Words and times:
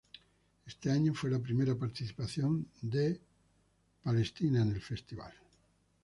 Este 0.65 0.89
año 0.89 1.13
fue 1.13 1.29
la 1.29 1.37
primera 1.37 1.75
participación 1.75 2.67
de 2.81 3.21
Israel 4.03 4.55
en 4.55 4.71
el 4.71 4.81
festival. 4.81 5.31